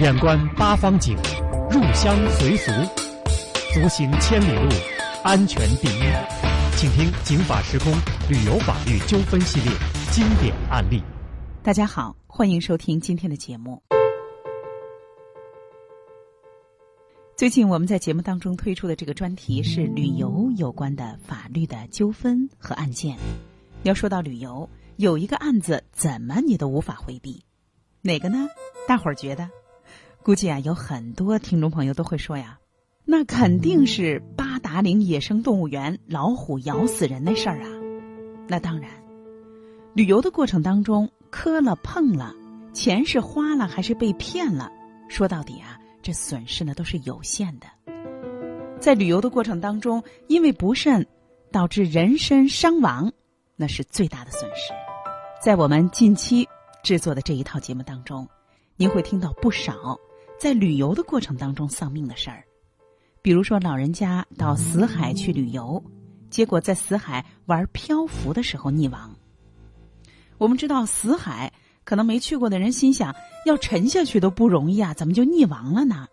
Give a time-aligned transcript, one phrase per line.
[0.00, 1.16] 远观八方景，
[1.70, 2.72] 入乡随俗，
[3.72, 4.68] 足行千里路，
[5.22, 6.02] 安全第一。
[6.76, 7.92] 请听《警法时空》
[8.28, 9.70] 旅游法律纠纷系列
[10.10, 11.00] 经典案例。
[11.62, 13.80] 大家好，欢迎收听今天的节目。
[17.36, 23.16] 最近我们在节目当中推出的这个专题是旅游有关的法律的纠纷和案件。
[23.84, 27.40] 要说到旅游，有一个案子怎么你都无法回避，
[28.06, 28.46] 哪个呢？
[28.86, 29.48] 大伙儿觉得，
[30.22, 32.58] 估计啊有很多听众朋友都会说呀，
[33.06, 37.68] 那肯定是八达岭野生动物园老虎咬死人那事儿啊。
[38.46, 38.90] 那当然，
[39.94, 42.34] 旅游的过程当中磕了碰了，
[42.74, 44.70] 钱是花了还是被骗了，
[45.08, 45.80] 说到底啊。
[46.02, 47.66] 这损失呢都是有限的，
[48.78, 51.06] 在旅游的过程当中，因为不慎
[51.50, 53.10] 导致人身伤亡，
[53.56, 54.74] 那是最大的损失。
[55.40, 56.46] 在我们近期
[56.84, 58.28] 制作的这一套节目当中，
[58.76, 59.98] 您会听到不少
[60.38, 62.44] 在旅游的过程当中丧命的事儿，
[63.22, 65.82] 比如说老人家到死海去旅游，
[66.28, 69.10] 结果在死海玩漂浮的时候溺亡。
[70.36, 71.52] 我们知道死海。
[71.86, 76.08] 可能没去过的人心想，要沉下去都不容易啊，怎么就溺亡了呢？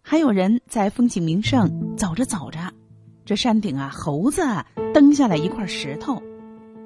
[0.00, 2.72] 还有人在风景名胜走着走着，
[3.22, 6.18] 这山顶啊，猴子啊蹬下来一块石头，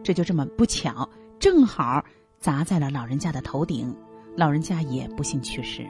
[0.02, 1.08] 这就这么不巧，
[1.38, 2.04] 正好
[2.40, 3.94] 砸在了老人家的头顶，
[4.34, 5.86] 老人家也不幸去世。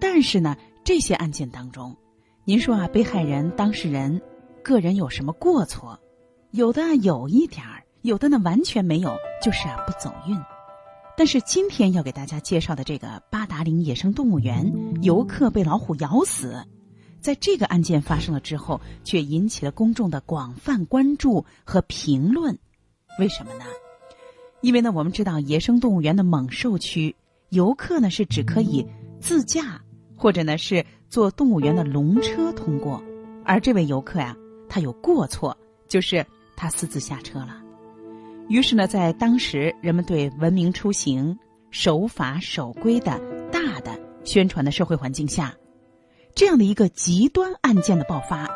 [0.00, 1.96] 但是呢，这些案件当中，
[2.44, 4.20] 您说啊，被害人当事人
[4.62, 5.98] 个人有什么过错？
[6.50, 10.36] 有的有一点儿，有的呢完全没有，就是啊不走运。
[11.16, 16.66] 但是今天要给大家介绍的这个八达岭野生动物园游客被老虎咬死，
[17.20, 22.58] 在这个案件发生了之后，却引起了公众的广泛关注和评论。
[23.20, 23.64] 为什么呢？
[24.64, 27.14] 因为呢，我们知道野生动物园的猛兽区，
[27.50, 28.82] 游客呢是只可以
[29.20, 29.78] 自驾
[30.16, 33.02] 或者呢是坐动物园的龙车通过，
[33.44, 34.34] 而这位游客呀，
[34.66, 35.54] 他有过错，
[35.86, 36.24] 就是
[36.56, 37.62] 他私自下车了。
[38.48, 41.38] 于是呢，在当时人们对文明出行、
[41.70, 43.20] 守法守规的
[43.52, 45.54] 大的宣传的社会环境下，
[46.34, 48.48] 这样的一个极端案件的爆发，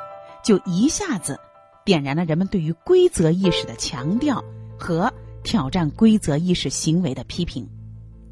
[0.43, 1.38] 就一下子
[1.84, 4.43] 点燃了人们对于规则意识的强调
[4.78, 5.12] 和
[5.48, 7.66] 挑战规则意识行为的批评。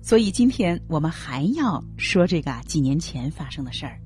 [0.03, 3.99] 所以今天我们还要说这个几年前发生的事儿，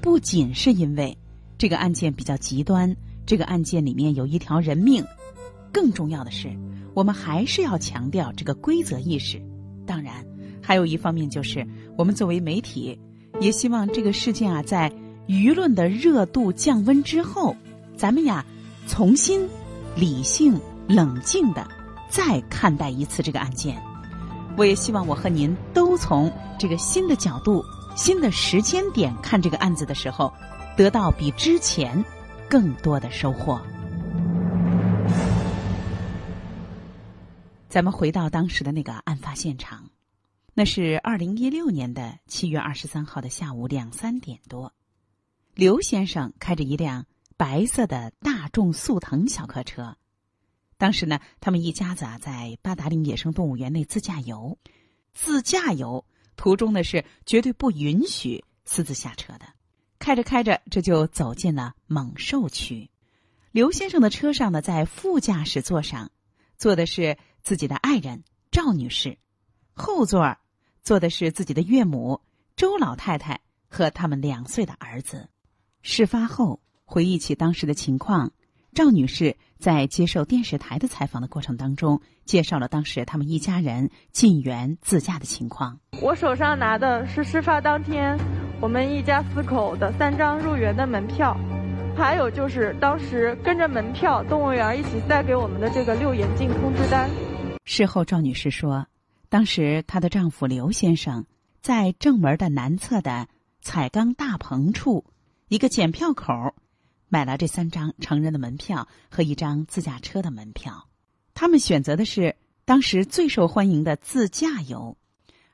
[0.00, 1.14] 不仅是因为
[1.58, 2.96] 这个案件比较极端，
[3.26, 5.04] 这个案件里面有一条人命，
[5.70, 6.50] 更重要的是。
[6.94, 9.38] 我们还是要强调这个规则意识，
[9.84, 10.24] 当然，
[10.62, 11.62] 还有一方面就是，
[11.98, 12.98] 我们作为媒体，
[13.38, 14.90] 也希望这个事件啊，在
[15.28, 17.54] 舆论的热度降温之后，
[17.98, 18.42] 咱们呀，
[18.88, 19.46] 重新
[19.94, 20.58] 理性、
[20.88, 21.68] 冷静的
[22.08, 23.80] 再看待一次这个案件。
[24.56, 27.62] 我也希望我和您都从这个新的角度、
[27.94, 30.32] 新的时间点看这个案子的时候，
[30.76, 32.02] 得到比之前
[32.48, 33.60] 更多的收获。
[37.68, 39.90] 咱们回到当时的那个案发现场，
[40.54, 44.72] 那是二零一六年的七月二十三号的下午两三点多，
[45.54, 47.04] 刘先生开着一辆
[47.36, 49.94] 白色的大众速腾小客车，
[50.78, 54.58] 当时呢，他们一家子啊在八达岭野生动物园内自驾游，
[55.12, 56.04] 自驾游
[56.36, 59.46] 途中呢是绝对不允许私自下车的，
[59.98, 62.90] 开着开着这就走进了猛兽区，
[63.52, 66.10] 刘先生的车上呢在副驾驶座上
[66.56, 67.16] 坐的是。
[67.46, 69.18] 自己的爱人赵女士，
[69.72, 70.36] 后座
[70.82, 72.20] 坐的是自己的岳母
[72.56, 75.28] 周老太太和他们两岁的儿子。
[75.80, 78.32] 事发后回忆起当时的情况，
[78.76, 85.80] 赵女士在接受电视台的采访的过程当中，介绍了当时他们一家人进园自驾的情况。
[86.02, 88.18] 我手上拿的是事发当天
[88.60, 91.34] 我们一家四口的三张入园的门票，
[91.96, 97.08] 还有就是当时跟着门票动物园一起带给我们的这个六严禁通知单。
[97.64, 98.86] 事后，赵女士说，
[99.30, 101.24] 当时她的丈夫刘先生
[101.62, 103.26] 在正门的南侧的
[103.62, 105.06] 彩钢大棚处
[105.48, 106.54] 一个检票口
[107.08, 110.88] 买了这三张成人的门票和一张自驾车的门票。
[111.34, 114.96] 他们选择的是当时最受欢迎的自驾游，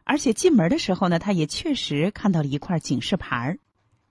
[0.05, 3.59] 而且进门的时候呢，他也确实看到了一块警示牌儿。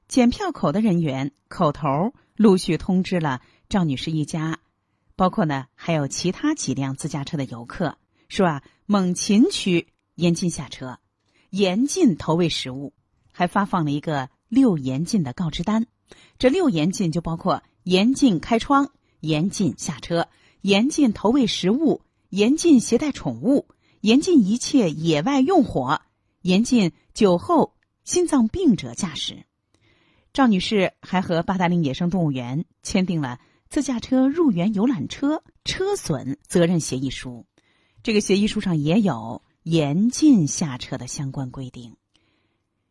[0.08, 4.60] 检票口的人员口头陆续通知了赵女士一家。
[5.16, 7.98] 包括呢，还有其他几辆自驾车的游客
[8.28, 11.00] 说啊，猛禽区严禁下车，
[11.52, 12.94] 严禁投喂食物，
[13.32, 15.86] 还发放了一个六严禁的告知单。
[16.40, 20.28] 这六严禁就包括严禁开窗、严禁下车、
[20.62, 23.68] 严禁投喂食物、严禁携带宠物、
[24.02, 26.02] 严禁一切野外用火、
[26.42, 27.74] 严禁酒后
[28.04, 29.46] 心脏病者驾驶。
[30.34, 37.46] 赵女士还和八达岭野生动物园签订了自驾车入园游览车车损责任协议书，
[38.02, 41.96] 这个协议书上也有严禁下车的相关规定。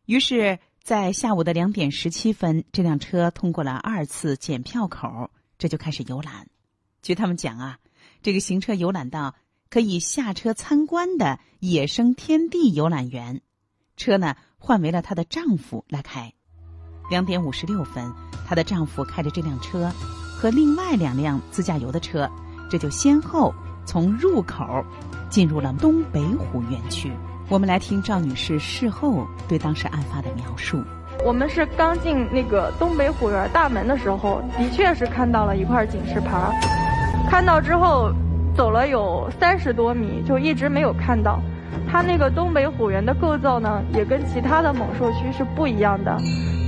[0.05, 5.29] 于是，在下午的两点十七分，这辆车通过了二次检票口，
[5.59, 6.47] 这就开始游览。
[7.03, 7.77] 据他们讲啊，
[8.23, 9.35] 这个行车游览到
[9.69, 13.41] 可以下车参观的野生天地游览园，
[13.95, 16.33] 车呢换为了她的丈夫来开。
[17.11, 18.11] 两点五十六分，
[18.47, 19.87] 她的丈夫开着这辆车
[20.35, 22.27] 和另外两辆自驾游的车，
[22.71, 23.53] 这就先后
[23.85, 24.83] 从入口
[25.29, 27.11] 进入了东北虎园区。
[27.51, 30.81] 我们来听赵女士事后对当时案发的描述。
[31.25, 36.49] 我们是刚进那个东北虎园大门的时候，的确是看到了一块警示牌，
[37.29, 38.09] 看到之后
[38.55, 41.41] 走了有三十多米，就一直没有看到。
[41.91, 46.17] 它那个东北虎园的构造呢，也跟其他的猛兽区是不一样的。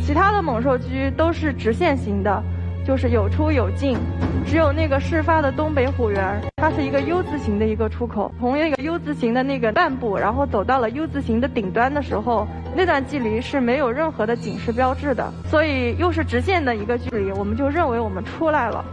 [0.06, 2.44] 其他的猛兽区都是直线型的，
[2.86, 3.98] 就是有出有进，
[4.46, 8.30] 只有那个事发的东北虎园，它是一个 U 字形的一个出口。
[8.40, 12.46] 从那个 U 字形的那个半部，然后走到了 U 字形的顶端的时候，
[12.76, 18.84] 那段距离是没有任何的警示标志的，所以又是直线的一个距离，我们就认为我们出来了。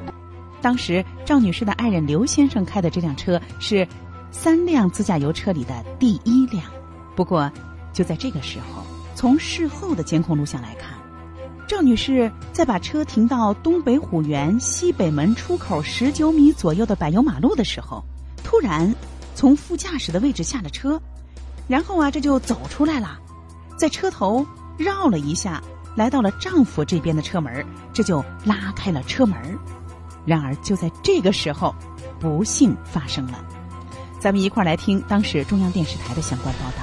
[0.63, 3.87] 当时赵女士的爱人刘先生开的这辆车是
[4.31, 6.65] 三辆自驾游车里的第一辆，
[7.17, 7.51] 不过
[7.93, 8.85] 就在这个时候，
[9.17, 11.00] 从事后的监控录像来看。
[11.70, 18.05] 赵女士在把车停到东北虎园西北门出口十九米左右的柏油马路的时候，
[18.43, 18.93] 突然
[19.37, 21.00] 从副驾驶的位置下了车，
[21.69, 23.17] 然后啊，这就走出来了，
[23.76, 24.44] 在车头
[24.76, 25.62] 绕了一下，
[25.94, 29.38] 来到了丈夫这边的车门，这就拉开了车门。
[30.26, 31.72] 然而就在这个时候，
[32.19, 33.44] 不幸发生了。
[34.19, 36.82] 咱们一块儿来听当时中央电视台的相关报道。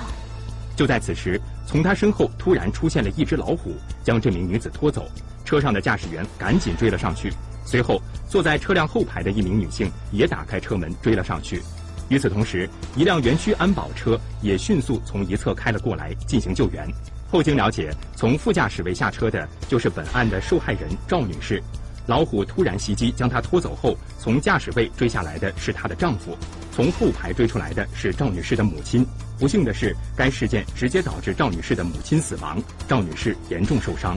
[0.77, 1.41] 就在此时。
[1.69, 3.75] 从他身后突然出现了一只老虎，
[4.07, 5.11] 将这名女子拖走。
[5.43, 7.33] 车上的驾驶员赶紧追了上去，
[7.65, 11.61] 随后坐在车辆后排的一名女性也打开车门追了上去。
[12.07, 16.87] 与此同时，一辆园区安保车也迅速从一侧开了过来进行救援。
[17.29, 21.61] 后经了解，从副驾驶位下车的就是本案的受害人赵女士。
[22.05, 26.37] 老虎突然袭击，将她拖走后，从驾驶位追下来的是她的丈夫，
[26.77, 29.03] 从后排追出来的是赵女士的母亲。
[29.39, 34.15] 不幸的是，该事件直接导致赵女士的母亲死亡，赵女士严重受伤。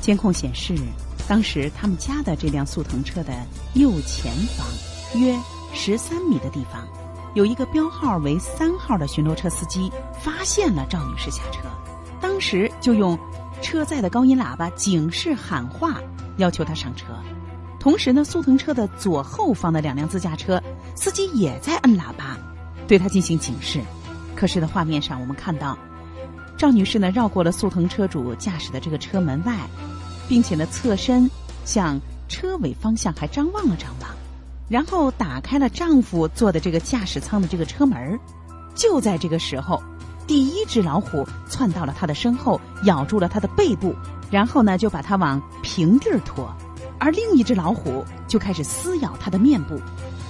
[0.00, 0.74] 监控显示，
[1.28, 3.32] 当时他们家的这辆速腾车的
[3.74, 4.66] 右前方
[5.14, 5.38] 约
[5.72, 6.84] 十三米的地方，
[7.34, 11.68] 有一个标号为三号的巡逻车司机发现了赵女士下车，
[12.20, 13.16] 当时就用。
[13.62, 16.00] 车载的高音喇叭警示喊话，
[16.38, 17.08] 要求她上车。
[17.80, 20.62] 同时呢，速腾车的左后方的两辆自驾车
[20.94, 22.38] 司机也在摁喇叭，
[22.86, 23.80] 对他进行警示。
[24.36, 25.76] 可是的画面上，我们看到
[26.56, 29.56] 赵女士呢绕过了速腾车主驾驶的这个车门外，
[30.28, 31.28] 并且呢侧身
[31.64, 31.98] 向
[32.28, 34.10] 车尾方向还张望了张望，
[34.68, 38.20] 然后打开了丈夫坐的这个驾驶舱的这个车门。
[38.74, 39.82] 就在这个时候。
[40.26, 43.92] 第一只老虎窜到了他的身后，咬住了他的背部，
[44.30, 46.48] 然后呢就把他往平地儿拖，
[47.00, 49.80] 而另一只老虎就开始撕咬他的面部，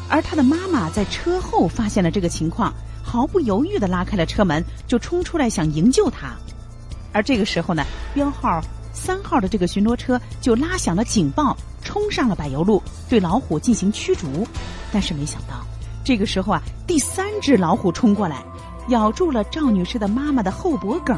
[0.09, 2.73] 而他的妈妈在车后发现了这个情况，
[3.03, 6.35] 毫不犹豫地拉开了车门，就冲出来想营救他，
[7.13, 7.85] 而这个时候呢，
[8.15, 8.61] 标号
[8.93, 14.47] 三号的这个巡逻车就拉响了警报，冲上了柏油路，对老虎进行驱逐，
[14.93, 15.67] 但是没想到，
[16.05, 18.43] 这个时候啊，第三只老虎冲过来。
[18.89, 21.17] 咬住了赵女士的妈妈的后脖梗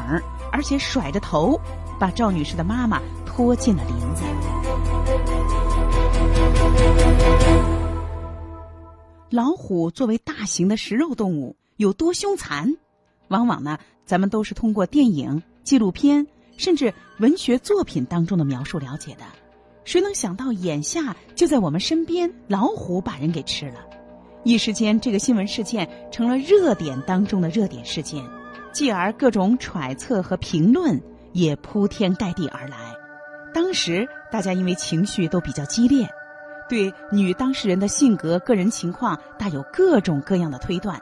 [0.51, 1.59] 而且甩着头，
[1.97, 4.21] 把赵女士的妈妈拖进了林子。
[9.29, 12.75] 老虎作为大型的食肉动物，有多凶残？
[13.29, 19.23] 往往呢，咱们都是通过电影、纪录片，甚至文学作品当中的描述了解的。
[19.85, 23.79] 谁能想到，眼下就在我们身边，老虎把人给吃了？
[24.43, 28.23] 一时间，这个新闻事件成了热点当中的热点事件，
[28.71, 32.77] 继而各种揣测和评论也铺天盖地而来。
[33.51, 36.07] 当时大家因为情绪都比较激烈，
[36.69, 41.01] 对女当事人的性格、个人情况大有各种各样的推断。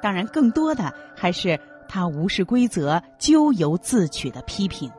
[0.00, 4.90] 当然，更多的还是她无视规则、咎由自取的批评。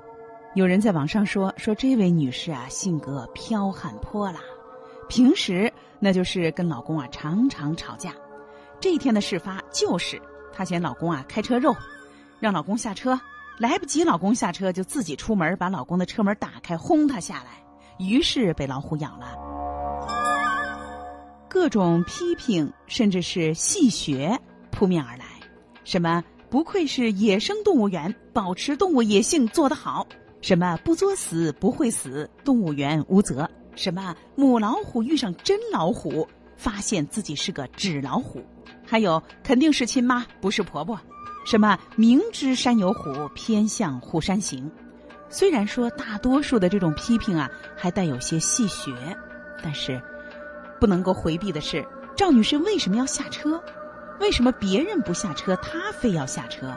[0.56, 4.40] 有人在网上说：“说这位女士啊，性格剽悍泼辣。”
[5.08, 8.14] 平时那就是跟老公啊常常吵架，
[8.80, 11.76] 这一天的事发就是她嫌老公啊开车肉，
[12.40, 13.20] 让老公下车，
[13.58, 17.64] 来不及老公下车就自己出门把老公的车门打开轰他下来，
[17.98, 19.59] 于是被老虎咬了。
[21.50, 24.38] 各种批评甚至是戏谑
[24.72, 25.26] 扑面而来，
[25.84, 30.06] 什么不愧是野生动物园，保持动物野性做得好。
[30.42, 33.50] 什么不作死不会死，动物园无责。
[33.76, 38.42] 什么母老虎遇上真老虎，发现自己是个纸老虎。
[38.86, 41.00] 还有肯定是亲妈，不是婆婆。
[41.46, 44.70] 什么明知山有虎，偏向虎山行。
[45.30, 48.94] 虽然说大多数的这种批评啊，还带有些戏谑，
[49.64, 50.02] 但是
[50.80, 53.62] 不能够回避的是，赵女士为什么要下车？
[54.20, 56.74] 为什么别人不下车，她非要下车？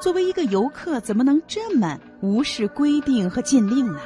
[0.00, 4.00] 作为一个游客，怎么能这么无视规定和禁令呢？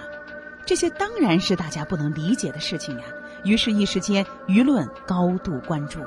[0.64, 3.04] 这些当然是大家不能理解的事情呀。
[3.44, 6.00] 于是，一时间舆论高度关注。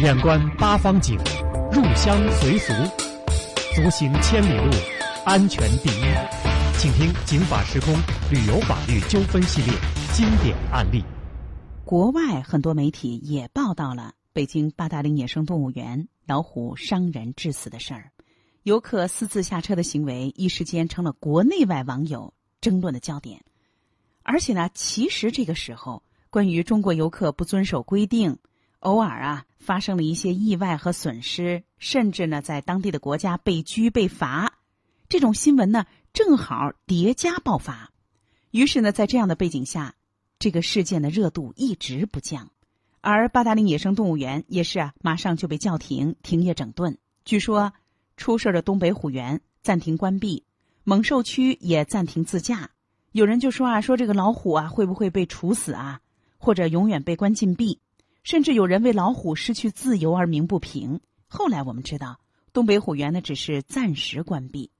[0.00, 1.18] 眼观八方景，
[1.72, 2.72] 入乡随俗，
[3.74, 4.70] 足行千里路，
[5.24, 6.04] 安全第一。
[6.78, 7.94] 请听《警法时空》
[8.30, 9.74] 旅游法律纠纷系列
[10.20, 11.02] 经典案例。
[11.82, 18.12] 国外很多媒体也报道了北京八达岭野生动物园老虎伤人致死的事儿，
[18.62, 23.42] 游客私自下车的行为一时间成了国内外网友争论的焦点。
[24.22, 28.36] 而且呢，其实这个时候，关于中国游客不遵守规定，
[28.80, 34.58] 偶尔啊发生了一些意外和损失，甚至呢在当地的国家被拘被罚，
[35.08, 37.90] 这种新闻呢正好叠加爆发。
[38.50, 39.94] 于是呢，在这样的背景下。
[40.40, 42.50] 这个事件的热度一直不降，
[43.02, 46.96] 而八达岭野生动物园也是啊，马上就被叫停、停业整顿。
[47.26, 47.74] 据说
[48.16, 50.44] 出事的东北虎园暂停关闭，
[50.82, 52.70] 猛兽区也暂停自驾。
[53.12, 56.00] 有人就说啊，说这个老虎啊会不会被处死啊，
[56.38, 57.78] 或者永远被关禁闭？
[58.22, 61.00] 甚至有人为老虎失去自由而鸣不平。
[61.28, 62.18] 后来我们知道，
[62.54, 64.70] 东北虎园呢只是暂时关闭，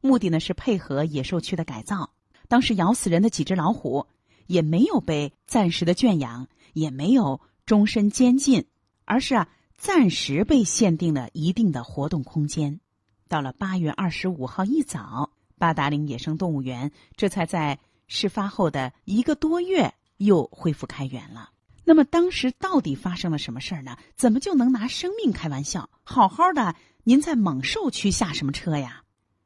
[0.00, 2.12] 目的呢是配合野兽区的改造。
[2.46, 4.06] 当时咬死人的几只老虎。
[4.48, 8.64] 也没有被暂时的圈养，也没有终身监禁，
[9.04, 12.80] 而是啊暂时被限定了一定的活动空间。
[13.28, 21.50] 到了八月二十五号一早，八达岭野生动物园这才在事发后的一个多月又恢复开园了。
[21.84, 23.98] 那么当时到底发生了什么事儿呢？
[24.16, 25.90] 怎么就能拿生命开玩笑？
[26.04, 26.74] 好好的，
[27.04, 29.02] 您在猛兽区下什么车呀？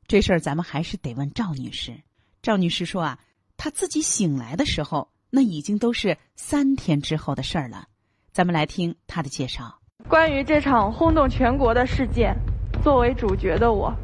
[0.06, 2.00] 这事儿咱们还是得问赵女士。
[2.40, 3.18] 赵女士说啊。
[3.64, 7.84] 他自己醒来的时候，那已经都是三天之后的事儿了。
[8.32, 9.72] 咱们来听他的介绍。
[10.08, 12.36] 关于这场轰动全国的事件，
[12.82, 13.94] 作为主角的我，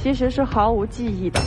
[0.00, 1.40] 其实是毫无记忆的。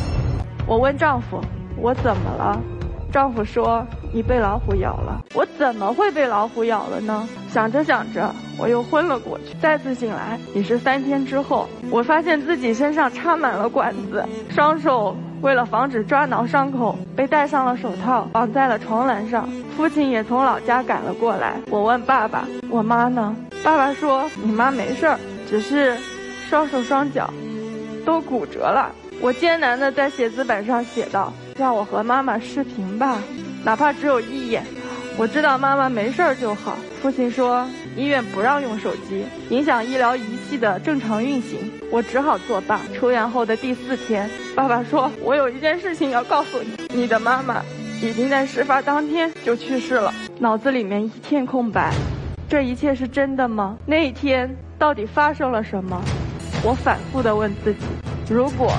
[0.67, 1.39] 我问丈夫
[1.79, 2.61] ：“我怎么了？”
[3.09, 7.25] 丈夫说：“你被老虎咬了。”我怎么会被老虎咬了呢？
[7.47, 9.55] 想着想着，我又昏了过去。
[9.61, 15.15] 再次醒来，也是三天之后，我发现自己身上插满了管子，双手。
[15.41, 19.49] 为了防止抓挠伤口，被戴上了手套，绑在了床栏上。
[19.75, 21.55] 父亲也从老家赶了过来。
[21.69, 25.19] 我问爸爸：“我妈呢？”爸爸说：“你妈没事儿，
[25.49, 25.97] 只是
[26.47, 27.31] 双手双脚
[28.05, 33.17] 都骨折了。”我艰难地在写字板上写道：“让我和妈妈视频吧，
[33.63, 34.63] 哪怕只有一眼。
[35.17, 37.67] 我知道妈妈没事儿就好。”父亲说。
[37.95, 41.59] 医院不让用手机，影响医疗仪器的正常运行，
[41.91, 42.79] 我只好作罢。
[42.93, 47.61] 出院后的第四天，爸爸说：“我有一件事情要告诉你，你的妈妈
[48.01, 51.91] 已经在事发当天就去世了。”脑子里面一片空白，
[52.47, 53.77] 这一切是真的吗？
[53.85, 56.01] 那一天到底发生了什么？
[56.63, 57.79] 我反复的问自己：
[58.29, 58.71] 如果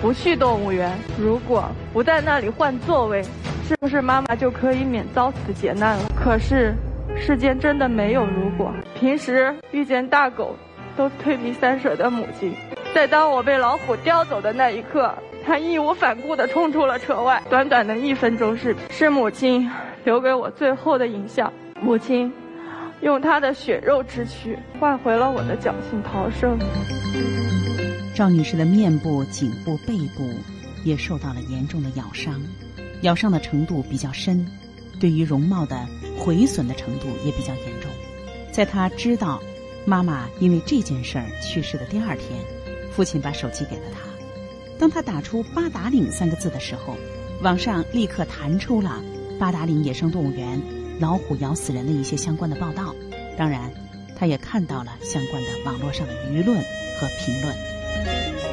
[0.00, 3.22] 不去动物园，如果不在那里换座位，
[3.68, 6.04] 是不是妈妈就可以免遭此劫难了？
[6.16, 6.74] 可是。
[7.16, 8.72] 世间真的没有如果。
[8.98, 10.56] 平时遇见大狗，
[10.96, 12.54] 都退避三舍的母亲，
[12.94, 15.14] 在当我被老虎叼走的那一刻，
[15.44, 17.42] 她义无反顾地冲出了车外。
[17.48, 19.70] 短短的一分钟视频，是母亲
[20.04, 21.52] 留给我最后的影像。
[21.80, 22.32] 母亲
[23.00, 26.58] 用她的血肉之躯换回了我的侥幸逃生。
[28.14, 30.28] 赵女士的面部、颈部、背部
[30.84, 32.34] 也受到了严重的咬伤，
[33.02, 34.46] 咬伤的程度比较深。
[35.00, 35.84] 对于容貌的
[36.18, 37.90] 毁损的程度也比较严重。
[38.52, 39.42] 在他知道
[39.84, 42.38] 妈妈因为这件事儿去世的第二天，
[42.92, 44.00] 父亲把手机给了他。
[44.78, 46.96] 当他打出“八达岭”三个字的时候，
[47.42, 49.02] 网上立刻弹出了
[49.38, 50.60] 八达岭野生动物园
[50.98, 52.94] 老虎咬死人的一些相关的报道。
[53.36, 53.70] 当然，
[54.16, 56.58] 他也看到了相关的网络上的舆论
[56.98, 57.54] 和评论。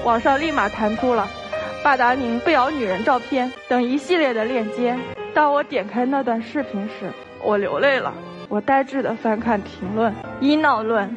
[0.05, 1.29] 网上立马弹出了
[1.83, 4.97] “八达岭不咬女人”照片等一系列的链接。
[5.37, 7.11] 当我点开那段视频时，
[7.43, 8.11] 我流泪了。
[8.49, 11.15] 我呆滞的翻看评论，医闹论、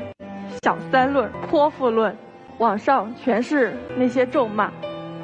[0.63, 2.15] 小三论、泼妇论，
[2.59, 4.71] 网上全是那些咒骂。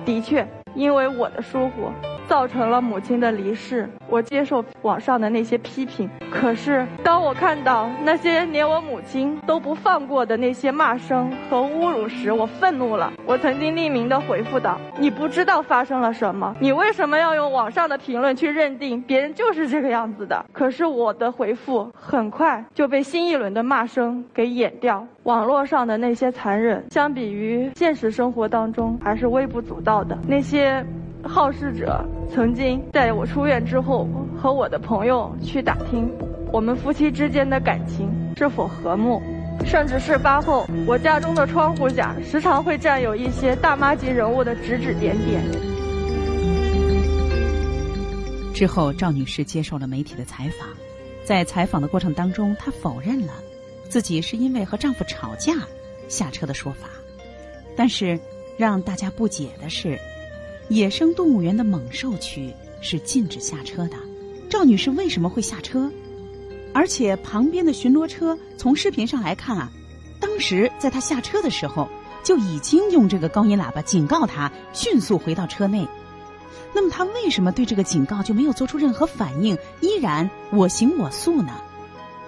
[0.07, 1.91] 的确，因为我的疏忽，
[2.29, 3.89] 造成了母亲的离世。
[4.09, 13.13] 我接受网上的那些批评，可是当我看到那些连我母亲都不放过的那些骂声和侮辱时，我愤怒了。
[13.27, 25.05] 我曾经匿名的回复道：“你不知道发生了什么，你为什么要用网上的评论去认定别人就是这个样子的？”可是我的回复很快就被新一轮的骂声给掩掉。
[25.25, 30.17] 网络上的那些残忍，相比于现实生活当中还是微不足道的。
[30.29, 30.85] 那些
[31.27, 36.11] 好事者曾经在我出院之后和我的朋友去打听
[36.53, 39.21] 我们夫妻之间的感情是否和睦，
[39.65, 45.43] 甚至事发后我家中的窗户下时常会站有一些大妈级人物的指指点点。
[48.55, 50.69] 之后，赵女士接受了媒体的采访，
[51.25, 53.33] 在采访的过程当中，她否认了。
[53.89, 55.55] 自己是因为和丈夫吵架
[56.09, 56.89] 下车的说法，
[57.77, 58.19] 但是
[58.57, 59.99] 让大家不解的是，
[60.69, 63.97] 野生动物园的猛兽区是禁止下车的。
[64.49, 65.91] 赵女士为什么会下车？
[66.73, 69.71] 而且旁边的巡逻车从视频上来看啊，
[70.21, 71.89] 当时在她下车的时候
[72.23, 75.87] 就已经用这个高音喇叭警告她迅速回到车内。
[76.75, 81.53] 那么她为什么对这个警告就没有做出任何反应，依然我行我素呢？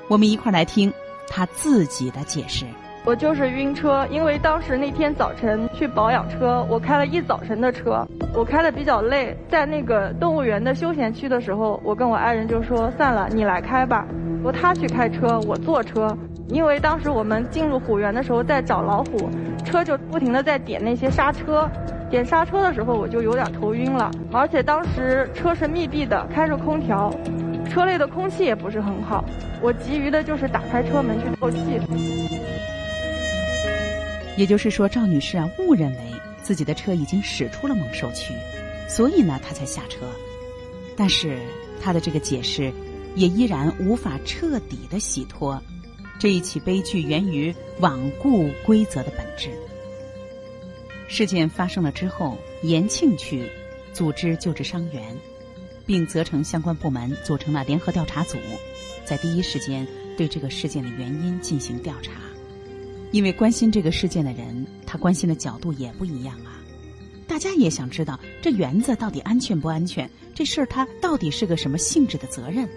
[0.09, 0.93] 我们一块儿来听。
[1.31, 2.65] 他自己的解释：
[3.09, 14.07] 我就是晕车，因为当时那天早晨去保养车，我开了一早晨的车，我开的比较累，在那个动物园的休闲区的时候，我跟我爱人就说算了，你来开吧，
[14.45, 16.15] 由他去开车，我坐车。
[16.51, 19.31] 因为当时我们进入虎园的时候在找老虎，
[19.65, 21.67] 车就不停的在点那些刹车，
[22.11, 27.11] 点刹车的时候我就有点头晕了，而且当时车是密闭的，开着空调。
[27.71, 29.25] 车内的空气也不是很好，
[29.63, 31.81] 我急于的就是打开车门去透气。
[34.39, 35.99] 也就是说，赵女士啊误认为
[36.43, 38.33] 自己的车已经驶出了猛兽区，
[38.89, 40.07] 所以呢她才下车。
[40.97, 41.41] 但是
[41.83, 42.73] 她的这个解释
[43.17, 45.61] 也依然无法彻底的洗脱
[46.21, 49.51] 这一起悲剧源于罔顾规则的本质。
[51.09, 53.45] 事件发生了之后，延庆区
[53.93, 55.03] 组织救治伤员。
[55.85, 58.37] 并责成相关部门组成了联合调查组，
[59.07, 62.28] 在第一时间对这个事件的原因进行调查。
[63.11, 66.61] 因为关心这个事件的人，他关心的角度也不一样啊。
[67.27, 70.11] 大家也想知道这园子到底安全不安全？
[70.35, 72.69] 这事儿它到底是个什么性质的责任？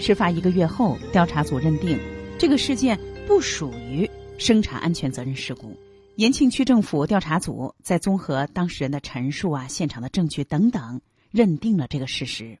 [0.00, 1.98] 事发一个月后，调查组认定
[2.38, 5.76] 这个事件不属于生产安全责任事故。
[6.16, 12.58] 延庆区政府调查组在综合当事人的陈述啊、现场的证据等等，认定了这个事实。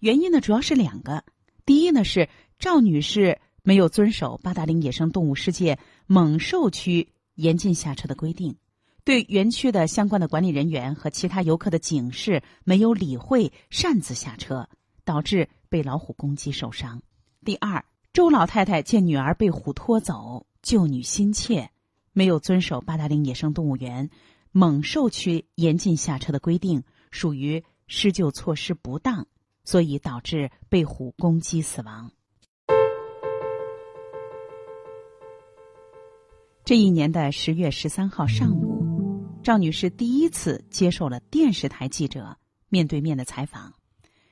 [0.00, 1.22] 原因呢，主要是两个：
[1.64, 8.54] 第一呢是赵女士没有遵守八达岭野生动物世界猛兽区严禁下车的规定，
[9.04, 14.68] 对园区的相关的管理人员和其他游客的警示没有理会，擅自下车，
[15.02, 16.98] 导致被老虎攻击受伤；
[17.42, 21.70] 第二，周老太太见女儿被虎拖走，救女心切。
[22.12, 24.10] 没有遵守八达岭野生动物园
[24.52, 29.26] 猛兽区严禁下车的规定，属于施救措施不当，
[29.64, 32.12] 所以导致被虎攻击死亡。
[36.64, 42.38] 这一年的十月十三号上午，赵女士第一次接受了电视台记者
[42.70, 43.74] 面对面的采访。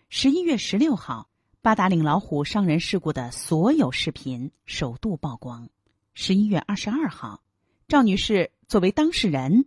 [0.08, 1.28] 十一月十六号，
[1.60, 5.68] 八达岭老虎伤人事故的所有视频首度曝光。
[6.14, 7.42] 十一月二十二号。
[7.86, 9.66] 赵女士作为当事人，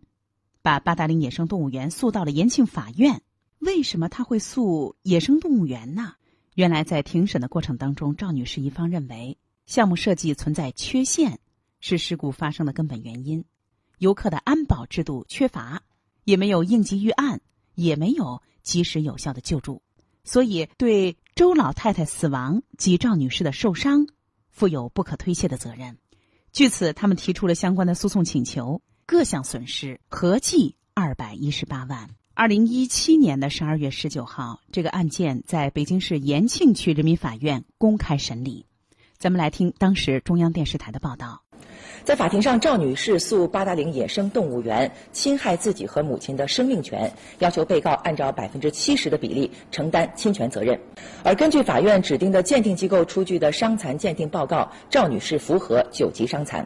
[0.63, 3.21] 把八达岭野生动物园诉到了延庆法院。
[3.59, 6.15] 为什么她会诉野生动物园呢？
[6.55, 11.39] 原来在庭审的过程当中，赵女士一方认为项目设计存在缺陷，
[11.87, 13.45] 是事故发生的根本原因。
[13.99, 15.83] 游客的安保制度缺乏，
[16.23, 17.41] 也没有应急预案，
[17.75, 19.83] 也没有及时有效的救助，
[20.23, 24.07] 所以对周老太太死亡及赵女士的受伤
[24.49, 25.99] 负有不可推卸的责任。
[26.51, 32.09] 据此，他们提出了相关的诉讼请求，各项损失合计二百一十八万。
[32.33, 38.65] 二零一七年的十二月十九号，这个案件在北京市延庆区人民法院公开审理。
[39.19, 41.44] 咱们来听当时中央电视台的报道。
[42.05, 50.79] 在法庭上，赵女士诉八达岭野生动物园侵害自己和母亲的生命权，要求被告按照百分之七十的比例承担侵权责任。
[51.23, 56.63] 而根据法院指定的鉴定机构出具的伤残鉴定报告，赵女士符合九级伤残。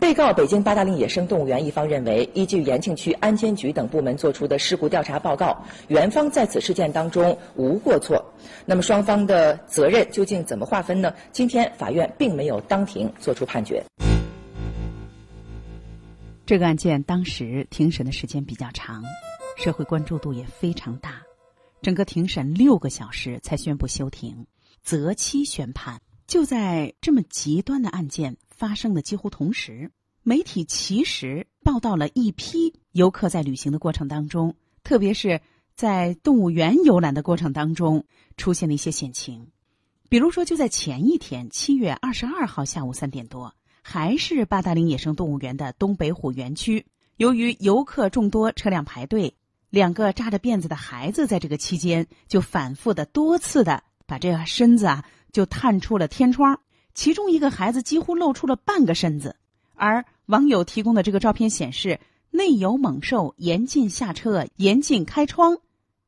[0.00, 8.20] 被告北京八达岭野生动物园一方认为，依据延庆区安监局等部门作出的事故调查报告，园方在此事件当中无过错。
[8.66, 11.14] 那么双方的责任究竟怎么划分呢？
[11.30, 13.80] 今天法院并没有当庭作出判决。
[16.48, 19.04] 这个案件当时庭审的时间比较长，
[19.58, 21.20] 社会关注度也非常大。
[21.82, 24.46] 整个庭审六个小时才宣布休庭，
[24.82, 26.00] 择期宣判。
[26.26, 35.42] 就在这么极端的案件发生的几乎同时，媒体其实报道了一批游客在旅行的过程当中，特别是
[35.76, 38.06] 在动物园游览的过程当中
[38.38, 39.48] 出现的一些险情。
[40.08, 43.54] 比如说，就在前一天，七月二十二号下午三点多，
[43.90, 46.84] 还是八达岭野生动物园的东北虎园区，
[47.16, 49.34] 由于游客众多，车辆排队，
[49.70, 55.06] 两个扎着辫子的孩子在这个期间就反复的多次的把这个身子啊。
[55.32, 56.60] 就探出了天窗，
[56.92, 59.36] 其中一个孩子几乎露出了半个身子，
[59.74, 61.98] 而网友提供的这个照片显示，
[62.30, 65.58] 内有猛兽严禁下车、严禁开窗，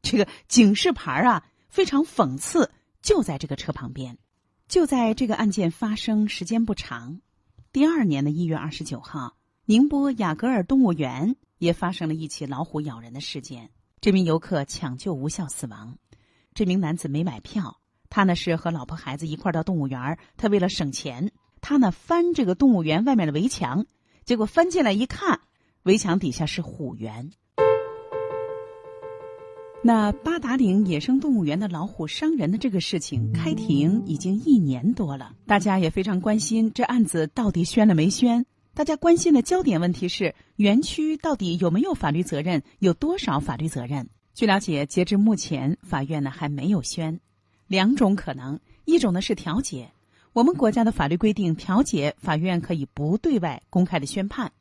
[0.03, 4.19] 这个警示牌啊非常讽刺，就在这个车旁边。
[4.69, 7.21] 就在这个案件发生时间不长，
[7.73, 15.97] 第二年的一月二十九号，宁波雅戈尔动物园也发生了一起老虎咬人的事件，这名游客抢救无效死亡，
[16.53, 17.81] 这名男子没买票。
[18.09, 21.31] 他呢是和老婆孩子一块到动物园他为了省钱，
[21.61, 23.87] 他呢翻这个动物园外面的围墙，
[24.25, 25.41] 结果翻进来一看，
[25.85, 27.31] 围墙底下是虎园。
[29.83, 38.45] 那八达岭野生动物园的老虎伤人的这个事情，开庭已经一年多了，大家也非常关心这案子到底宣了没宣？
[38.75, 44.07] 大家关心的焦点问题是园区到底有没有法律责任，有多少法律责任？
[44.35, 47.19] 据了解，截至目前，法院呢还没有宣。
[47.67, 49.91] 两种可能，一种呢是调解。
[50.35, 54.53] 我们国家的法律规定，调解法院可以不对外公开的宣判，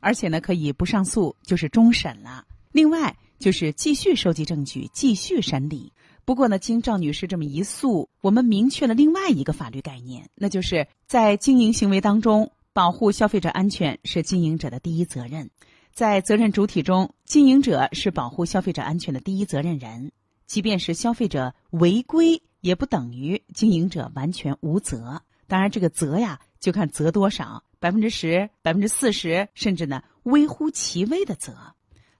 [0.00, 2.44] 而且呢可以不上诉，就是终审了。
[2.72, 5.92] 另外就是继续收集证据，继续审理。
[6.24, 15.48] 不过呢，经赵女士这么一诉，我们明确了另外一个法律概念，那就是在经营行为当中，保护消费者安全是经营者的第一责任。
[15.92, 20.10] 在责任主体中，经营者是保护消费者安全的第一责任人。
[20.46, 25.22] 即便是消费者违规，也不等于经营者完全无责。
[25.46, 31.54] 当然，这个责呀，就看责多少，百分之十、百分之四十，甚至呢微乎其微的责。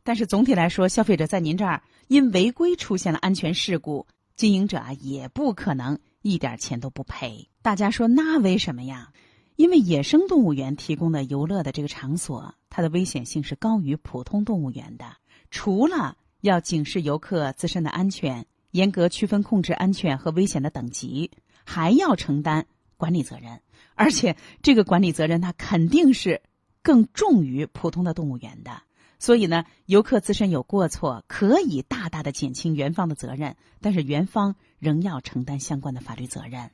[0.06, 7.48] 但是总体来说，消费者在您这儿因违规出现了安全事故，经营者啊也不可能一点钱都不赔。
[7.60, 9.12] 大家说那为什么呀？
[9.56, 15.06] 因为野生动物园提供的游乐的这个场所，它的危险性是高于普通动物园的。
[15.50, 21.28] 除了要警示游客自身的安全，严格区分控制安全和危险的等级，
[21.64, 22.64] 还要承担
[22.96, 23.60] 管理责任。
[23.96, 26.40] 而且这个管理责任，它肯定是
[26.80, 28.70] 更重于普通的动物园的。
[29.18, 36.70] 所以呢，游客自身有过错，可以大大的减轻园方的责任，但是园方仍要承担相关的法律责任。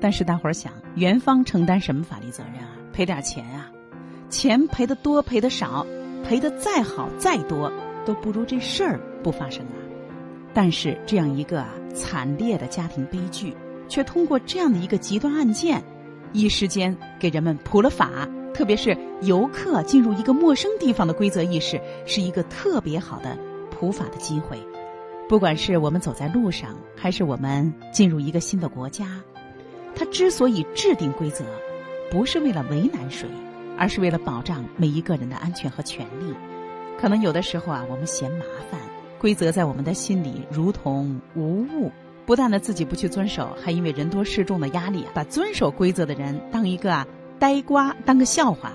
[0.00, 2.70] 但是大伙儿想，园方承担什么法律责任啊？
[2.92, 3.70] 赔点钱啊？
[4.30, 5.86] 钱赔的多，赔的少，
[6.24, 7.72] 赔的再好再多。
[8.06, 9.76] 都不如这事儿不发生啊！
[10.54, 13.54] 但是这样一个啊惨烈的家庭悲剧，
[13.86, 15.84] 却通过这样的一个极端案件，
[16.32, 18.26] 一时间给人们普了法。
[18.58, 23.38] 特别是游客进入一个陌生地方的规则意识，是一个特别好的
[23.70, 24.58] 普法的机会。
[25.28, 29.22] 不管是我们走在路上，还是我们进入一个新的国家，
[29.94, 31.44] 它之所以制定规则，
[32.10, 33.28] 不是为了为难谁，
[33.78, 36.34] 而是为了保障每一个人的安全和权利。
[37.00, 38.80] 可能有的时候啊，我们嫌麻烦，
[39.20, 41.92] 规则在我们的心里如同无物。
[42.26, 47.06] 不但呢自己不去遵守，还因为人多势众的压力，把遵守规则的人当一个啊
[47.38, 48.72] 呆瓜，当个笑话。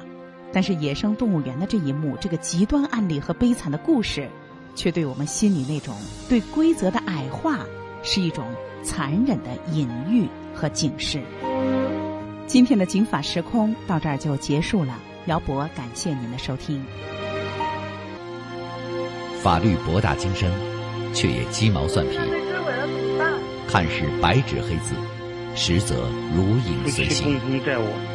[0.51, 4.29] 但是野生动物园的这一幕，这个极端案例和悲惨的故事，
[4.75, 5.95] 却对我们心里那种
[6.29, 7.59] 对规则的矮化，
[8.03, 8.45] 是一种
[8.83, 11.21] 残忍的隐喻和警示。
[12.45, 16.85] 今天的警法时空到这儿就结束了，姚博感谢您的收听。
[19.41, 20.51] 法律博大精深，
[21.13, 22.17] 却也鸡毛蒜皮。
[23.67, 24.93] 看似白纸黑字，
[25.55, 27.39] 实则如影随形。
[27.39, 27.83] 共同债务